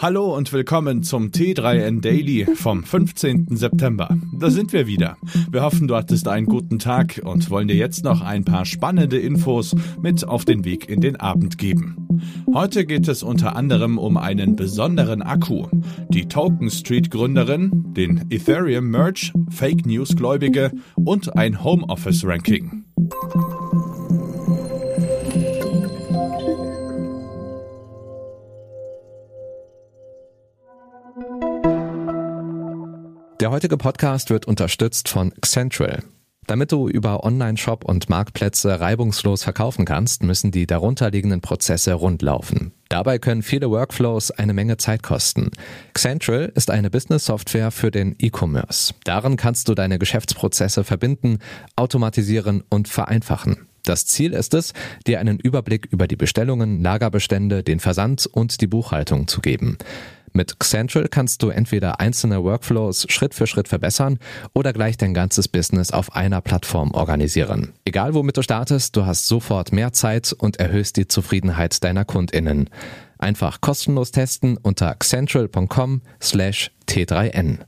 [0.00, 3.48] Hallo und willkommen zum T3N Daily vom 15.
[3.56, 4.16] September.
[4.38, 5.16] Da sind wir wieder.
[5.50, 9.18] Wir hoffen, du hattest einen guten Tag und wollen dir jetzt noch ein paar spannende
[9.18, 12.06] Infos mit auf den Weg in den Abend geben.
[12.54, 15.66] Heute geht es unter anderem um einen besonderen Akku,
[16.10, 22.84] die Token Street Gründerin, den Ethereum Merge, Fake News Gläubige und ein Homeoffice Ranking.
[33.40, 36.02] Der heutige Podcast wird unterstützt von Central.
[36.48, 42.72] Damit du über Online-Shop und Marktplätze reibungslos verkaufen kannst, müssen die darunterliegenden Prozesse rundlaufen.
[42.88, 45.52] Dabei können viele Workflows eine Menge Zeit kosten.
[45.94, 48.92] Central ist eine Business-Software für den E-Commerce.
[49.04, 51.38] Darin kannst du deine Geschäftsprozesse verbinden,
[51.76, 53.68] automatisieren und vereinfachen.
[53.84, 54.72] Das Ziel ist es,
[55.06, 59.78] dir einen Überblick über die Bestellungen, Lagerbestände, den Versand und die Buchhaltung zu geben.
[60.38, 64.20] Mit Central kannst du entweder einzelne Workflows Schritt für Schritt verbessern
[64.54, 67.72] oder gleich dein ganzes Business auf einer Plattform organisieren.
[67.84, 72.70] Egal womit du startest, du hast sofort mehr Zeit und erhöhst die Zufriedenheit deiner KundInnen.
[73.18, 77.58] Einfach kostenlos testen unter central.com slash t3n.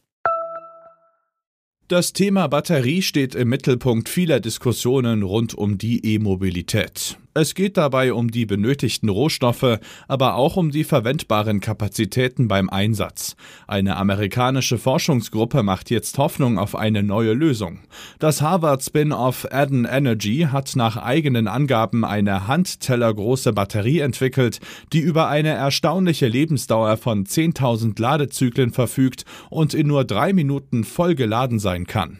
[1.88, 7.18] Das Thema Batterie steht im Mittelpunkt vieler Diskussionen rund um die E-Mobilität.
[7.32, 9.78] Es geht dabei um die benötigten Rohstoffe,
[10.08, 13.36] aber auch um die verwendbaren Kapazitäten beim Einsatz.
[13.68, 17.78] Eine amerikanische Forschungsgruppe macht jetzt Hoffnung auf eine neue Lösung.
[18.18, 24.58] Das Harvard-Spin-off Adden Energy hat nach eigenen Angaben eine handtellergroße Batterie entwickelt,
[24.92, 31.14] die über eine erstaunliche Lebensdauer von 10.000 Ladezyklen verfügt und in nur drei Minuten voll
[31.14, 32.18] geladen sein kann.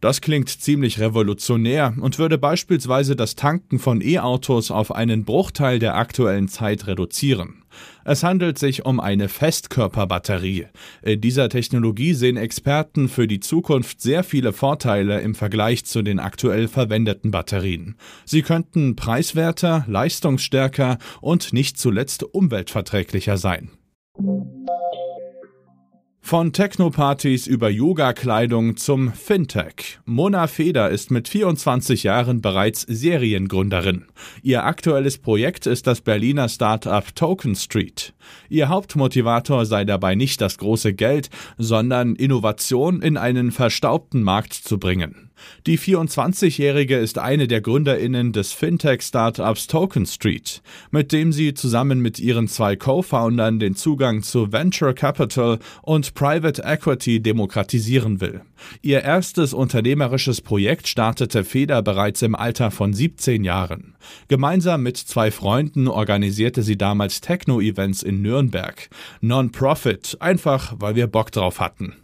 [0.00, 5.96] Das klingt ziemlich revolutionär und würde beispielsweise das Tanken von E-Autos auf einen Bruchteil der
[5.96, 7.64] aktuellen Zeit reduzieren.
[8.04, 10.66] Es handelt sich um eine Festkörperbatterie.
[11.02, 16.18] In dieser Technologie sehen Experten für die Zukunft sehr viele Vorteile im Vergleich zu den
[16.18, 17.96] aktuell verwendeten Batterien.
[18.24, 23.70] Sie könnten preiswerter, leistungsstärker und nicht zuletzt umweltverträglicher sein.
[26.22, 29.98] Von Technopartys über Yoga-Kleidung zum Fintech.
[30.04, 34.04] Mona Feder ist mit 24 Jahren bereits Seriengründerin.
[34.42, 38.12] Ihr aktuelles Projekt ist das Berliner Startup Token Street.
[38.48, 44.78] Ihr Hauptmotivator sei dabei nicht das große Geld, sondern Innovation in einen verstaubten Markt zu
[44.78, 45.29] bringen.
[45.66, 52.18] Die 24-Jährige ist eine der GründerInnen des Fintech-Startups Token Street, mit dem sie zusammen mit
[52.18, 58.42] ihren zwei Co-Foundern den Zugang zu Venture Capital und Private Equity demokratisieren will.
[58.82, 63.94] Ihr erstes unternehmerisches Projekt startete Feder bereits im Alter von 17 Jahren.
[64.28, 68.88] Gemeinsam mit zwei Freunden organisierte sie damals Techno-Events in Nürnberg.
[69.20, 71.94] Non-Profit, einfach weil wir Bock drauf hatten.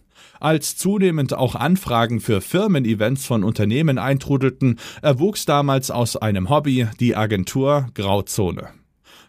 [0.40, 7.16] Als zunehmend auch Anfragen für Firmen-Events von Unternehmen eintrudelten, erwuchs damals aus einem Hobby die
[7.16, 8.68] Agentur Grauzone.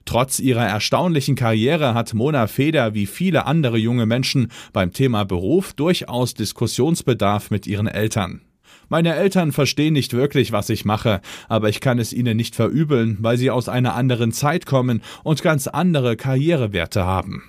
[0.06, 5.74] Trotz ihrer erstaunlichen Karriere hat Mona Feder wie viele andere junge Menschen beim Thema Beruf
[5.74, 8.42] durchaus Diskussionsbedarf mit ihren Eltern.
[8.90, 11.20] Meine Eltern verstehen nicht wirklich, was ich mache,
[11.50, 15.44] aber ich kann es ihnen nicht verübeln, weil sie aus einer anderen Zeit kommen und
[15.44, 17.44] ganz andere Karrierewerte haben.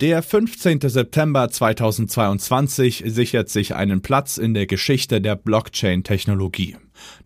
[0.00, 0.80] Der 15.
[0.80, 6.76] September 2022 sichert sich einen Platz in der Geschichte der Blockchain-Technologie.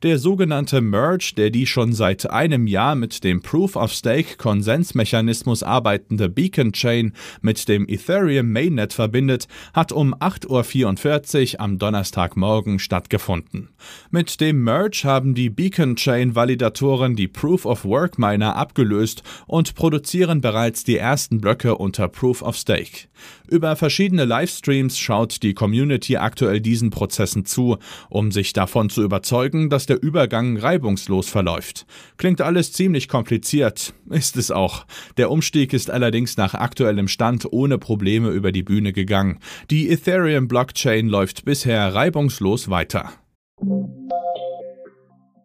[0.03, 7.13] Der sogenannte Merge, der die schon seit einem Jahr mit dem Proof-of-Stake-Konsensmechanismus arbeitende Beacon Chain
[7.41, 13.71] mit dem Ethereum Mainnet verbindet, hat um 8.44 Uhr am Donnerstagmorgen stattgefunden.
[14.11, 20.85] Mit dem Merge haben die Beacon Chain Validatoren die Proof-of-Work Miner abgelöst und produzieren bereits
[20.85, 23.09] die ersten Blöcke unter Proof-of-Stake.
[23.49, 27.79] Über verschiedene Livestreams schaut die Community aktuell diesen Prozessen zu,
[28.11, 31.87] um sich davon zu überzeugen, dass der Übergang reibungslos verläuft.
[32.17, 34.87] Klingt alles ziemlich kompliziert, ist es auch.
[35.17, 39.41] Der Umstieg ist allerdings nach aktuellem Stand ohne Probleme über die Bühne gegangen.
[39.71, 43.11] Die Ethereum Blockchain läuft bisher reibungslos weiter.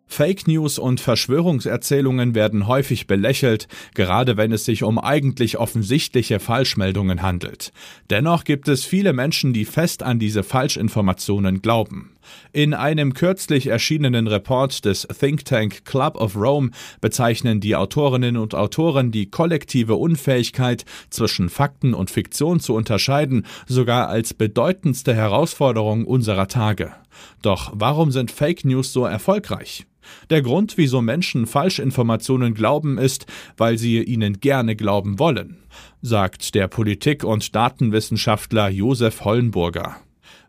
[0.07, 7.23] Fake News und Verschwörungserzählungen werden häufig belächelt, gerade wenn es sich um eigentlich offensichtliche Falschmeldungen
[7.23, 7.71] handelt.
[8.11, 12.11] Dennoch gibt es viele Menschen, die fest an diese Falschinformationen glauben.
[12.51, 16.69] In einem kürzlich erschienenen Report des Think Tank Club of Rome
[17.01, 24.09] bezeichnen die Autorinnen und Autoren die kollektive Unfähigkeit zwischen Fakten und Fiktion zu unterscheiden sogar
[24.09, 26.93] als bedeutendste Herausforderung unserer Tage.
[27.41, 29.85] Doch warum sind Fake News so erfolgreich?
[30.29, 33.25] Der Grund, wieso Menschen Falschinformationen glauben, ist,
[33.57, 35.57] weil sie ihnen gerne glauben wollen,
[36.01, 39.97] sagt der Politik- und Datenwissenschaftler Josef Hollenburger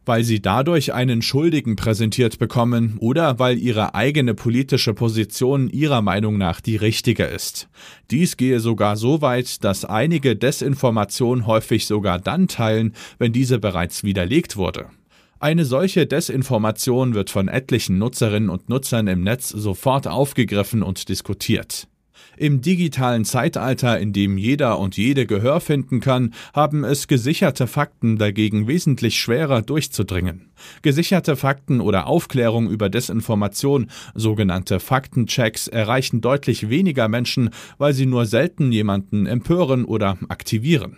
[0.07, 6.39] weil sie dadurch einen Schuldigen präsentiert bekommen oder weil ihre eigene politische Position ihrer Meinung
[6.39, 7.69] nach die richtige ist.
[8.11, 14.05] Dies gehe sogar so weit, dass einige Desinformation häufig sogar dann teilen, wenn diese bereits
[14.05, 14.87] widerlegt wurde.
[15.45, 21.87] Eine solche Desinformation wird von etlichen Nutzerinnen und Nutzern im Netz sofort aufgegriffen und diskutiert.
[22.39, 28.17] Im digitalen Zeitalter, in dem jeder und jede Gehör finden kann, haben es gesicherte Fakten
[28.17, 30.51] dagegen wesentlich schwerer durchzudringen.
[30.81, 38.25] Gesicherte Fakten oder Aufklärung über Desinformation, sogenannte Faktenchecks, erreichen deutlich weniger Menschen, weil sie nur
[38.25, 40.97] selten jemanden empören oder aktivieren.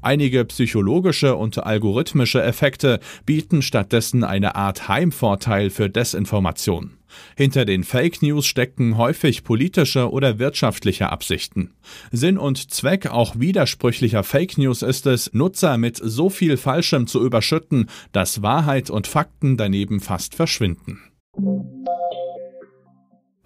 [0.00, 6.98] Einige psychologische und algorithmische Effekte bieten stattdessen eine Art Heimvorteil für Desinformation.
[7.36, 11.74] Hinter den Fake News stecken häufig politische oder wirtschaftliche Absichten.
[12.10, 17.24] Sinn und Zweck auch widersprüchlicher Fake News ist es, Nutzer mit so viel Falschem zu
[17.24, 21.00] überschütten, dass Wahrheit und Fakten daneben fast verschwinden.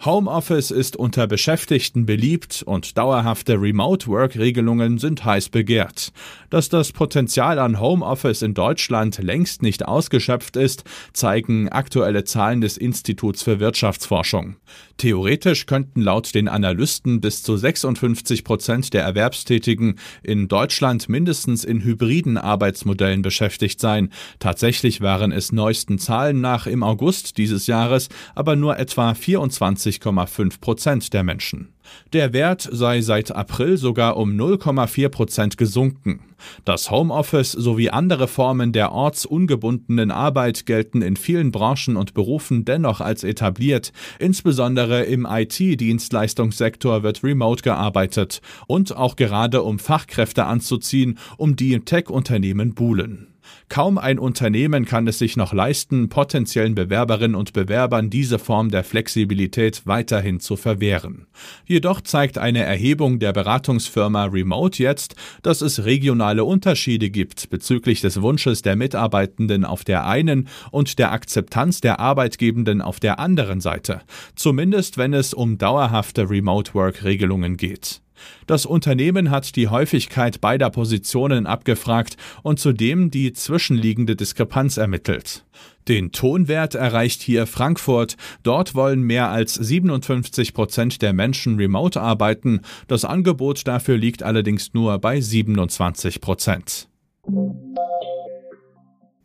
[0.07, 6.13] Homeoffice ist unter Beschäftigten beliebt und dauerhafte Remote-Work-Regelungen sind heiß begehrt.
[6.49, 12.77] Dass das Potenzial an Homeoffice in Deutschland längst nicht ausgeschöpft ist, zeigen aktuelle Zahlen des
[12.77, 14.55] Instituts für Wirtschaftsforschung.
[14.97, 21.83] Theoretisch könnten laut den Analysten bis zu 56 Prozent der Erwerbstätigen in Deutschland mindestens in
[21.83, 24.11] hybriden Arbeitsmodellen beschäftigt sein.
[24.39, 30.61] Tatsächlich waren es neuesten Zahlen nach im August dieses Jahres aber nur etwa 24 20,5
[30.61, 31.73] Prozent der Menschen.
[32.13, 36.21] Der Wert sei seit April sogar um 0,4 Prozent gesunken.
[36.65, 43.01] Das Homeoffice sowie andere Formen der ortsungebundenen Arbeit gelten in vielen Branchen und Berufen dennoch
[43.01, 43.93] als etabliert.
[44.19, 52.75] Insbesondere im IT-Dienstleistungssektor wird remote gearbeitet und auch gerade um Fachkräfte anzuziehen, um die Tech-Unternehmen
[52.75, 53.29] buhlen.
[53.69, 58.85] Kaum ein Unternehmen kann es sich noch leisten, potenziellen Bewerberinnen und Bewerbern diese Form der
[58.85, 61.27] Flexibilität weiterhin zu verwehren.
[61.67, 68.23] Jedoch zeigt eine Erhebung der Beratungsfirma Remote jetzt, dass es regionale Unterschiede gibt bezüglich des
[68.23, 74.03] Wunsches der Mitarbeitenden auf der einen und der Akzeptanz der Arbeitgebenden auf der anderen Seite,
[74.35, 78.01] zumindest wenn es um dauerhafte Remote-Work-Regelungen geht.
[78.47, 85.45] Das Unternehmen hat die Häufigkeit beider Positionen abgefragt und zudem die zwischenliegende Diskrepanz ermittelt.
[85.89, 88.17] Den Tonwert erreicht hier Frankfurt.
[88.43, 92.61] Dort wollen mehr als 57 Prozent der Menschen remote arbeiten.
[92.89, 96.89] Das Angebot dafür liegt allerdings nur bei 27 Prozent.